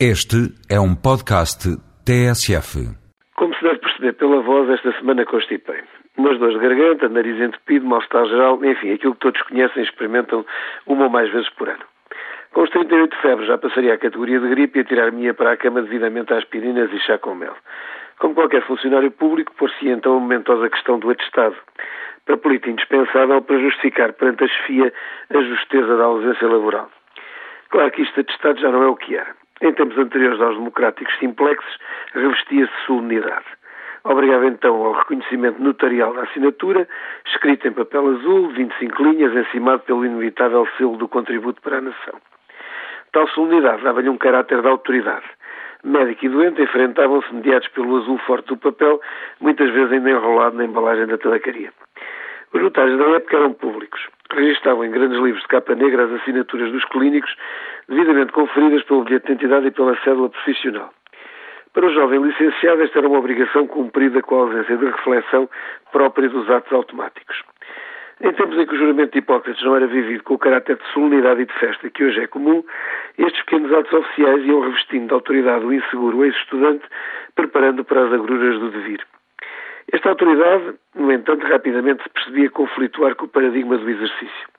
[0.00, 1.70] Este é um podcast
[2.04, 2.82] TSF.
[3.36, 5.80] Como se deve perceber pela voz, esta semana constipei.
[6.18, 10.44] Umas dores de garganta, nariz entupido, mal-estar geral, enfim, aquilo que todos conhecem e experimentam
[10.84, 11.84] uma ou mais vezes por ano.
[12.52, 15.80] Com os 38 febres já passaria a categoria de gripe e atirar-me para a cama
[15.80, 17.54] devidamente a aspirinas e chá com mel.
[18.18, 21.54] Como qualquer funcionário público, por-se então a momentosa questão do atestado,
[22.26, 24.92] papelito indispensável para justificar perante a chefia
[25.30, 26.90] a justeza da ausência laboral.
[27.70, 31.16] Claro que isto atestado já não é o que era em tempos anteriores aos democráticos
[31.18, 31.78] simplexes,
[32.12, 33.44] revestia-se solenidade.
[34.04, 36.86] Obrigava então ao reconhecimento notarial da assinatura,
[37.26, 42.20] escrita em papel azul, 25 linhas, encimado pelo inevitável selo do contributo para a nação.
[43.12, 45.24] Tal solenidade dava-lhe um caráter de autoridade.
[45.82, 49.00] Médico e doente enfrentavam-se mediados pelo azul forte do papel,
[49.40, 51.72] muitas vezes ainda enrolado na embalagem da tabacaria.
[52.52, 54.06] Os notários da época eram públicos.
[54.34, 57.32] Registavam em grandes livros de capa negra as assinaturas dos clínicos,
[57.88, 60.92] devidamente conferidas pelo bilhete de identidade e pela cédula profissional.
[61.72, 65.48] Para o jovem licenciado, esta era uma obrigação cumprida com a ausência de reflexão
[65.92, 67.42] própria dos atos automáticos.
[68.20, 70.92] Em tempos em que o juramento de Hipócrates não era vivido com o caráter de
[70.92, 72.64] solenidade e de festa que hoje é comum,
[73.18, 76.84] estes pequenos atos oficiais iam revestindo de autoridade o inseguro ex-estudante,
[77.36, 79.00] preparando para as agruras do devir.
[79.92, 84.54] Esta autoridade, no entanto, rapidamente se percebia conflituar com o paradigma do exercício.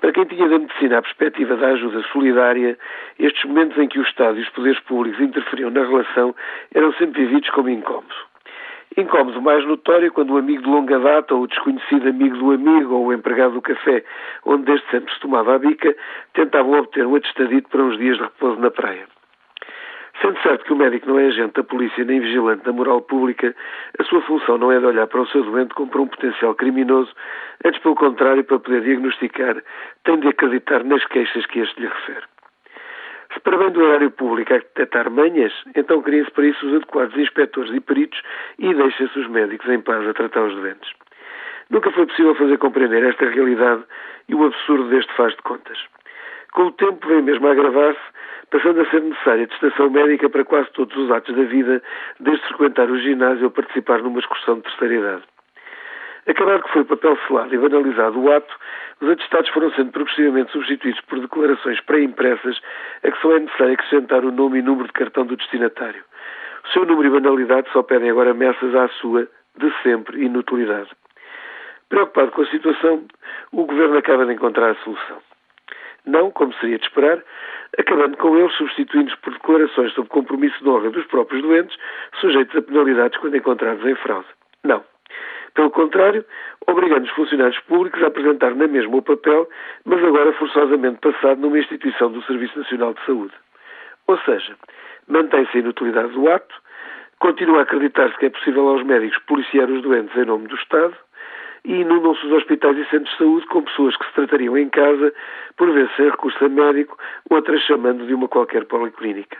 [0.00, 2.78] Para quem tinha da medicina a perspectiva da ajuda solidária,
[3.18, 6.34] estes momentos em que o Estado e os poderes públicos interferiam na relação
[6.74, 8.16] eram sempre vividos como incómodos.
[8.96, 12.94] Incómodo mais notório quando o amigo de longa data ou o desconhecido amigo do amigo
[12.94, 14.04] ou o empregado do café,
[14.44, 15.94] onde desde sempre se tomava a bica,
[16.34, 19.15] tentavam obter um atestadito para uns dias de repouso na praia.
[20.20, 23.54] Sendo certo que o médico não é agente da polícia nem vigilante da moral pública,
[23.98, 26.54] a sua função não é de olhar para o seu doente como para um potencial
[26.54, 27.12] criminoso,
[27.64, 29.62] antes pelo contrário, para poder diagnosticar,
[30.04, 32.24] tem de acreditar nas queixas que este lhe refere.
[33.34, 36.76] Se para bem do horário público há que detectar manhas, então criem-se para isso os
[36.76, 38.22] adequados inspectores e peritos
[38.58, 40.90] e deixem-se os médicos em paz a tratar os doentes.
[41.68, 43.82] Nunca foi possível fazer compreender esta realidade
[44.28, 45.78] e o absurdo deste faz de contas.
[46.52, 48.00] Com o tempo vem mesmo a agravar-se
[48.50, 51.82] passando a ser necessária atestação médica para quase todos os atos da vida,
[52.20, 55.22] desde frequentar o ginásio ou participar numa excursão de terceira idade.
[56.26, 58.52] Acabado que foi papel selado e banalizado o ato,
[59.00, 62.60] os atestados foram sendo progressivamente substituídos por declarações pré-impressas
[63.04, 66.02] a que só é necessário acrescentar o nome e número de cartão do destinatário.
[66.64, 70.90] O seu número e banalidade só pedem agora ameaças à sua, de sempre, inutilidade.
[71.88, 73.04] Preocupado com a situação,
[73.52, 75.25] o Governo acaba de encontrar a solução.
[76.06, 77.22] Não, como seria de esperar,
[77.78, 81.76] acabando com eles substituindo-os por declarações sobre compromisso de honra dos próprios doentes,
[82.20, 84.28] sujeitos a penalidades quando encontrados em fraude.
[84.62, 84.84] Não.
[85.54, 86.24] Pelo contrário,
[86.66, 89.48] obrigando os funcionários públicos a apresentar na mesma o papel,
[89.84, 93.34] mas agora forçosamente passado numa instituição do Serviço Nacional de Saúde.
[94.06, 94.54] Ou seja,
[95.08, 96.54] mantém-se a inutilidade do ato,
[97.18, 100.94] continua a acreditar-se que é possível aos médicos policiar os doentes em nome do Estado,
[101.66, 105.12] e inundam-se os hospitais e centros de saúde com pessoas que se tratariam em casa,
[105.56, 106.96] por vezes sem recurso a médico,
[107.28, 109.36] outras chamando de uma qualquer policlínica.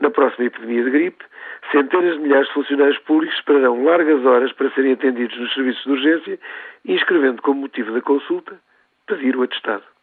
[0.00, 1.24] Na próxima epidemia de gripe,
[1.70, 5.90] centenas de milhares de funcionários públicos esperarão largas horas para serem atendidos nos serviços de
[5.90, 6.38] urgência,
[6.86, 8.58] inscrevendo como motivo da consulta
[9.06, 9.93] pedir o atestado.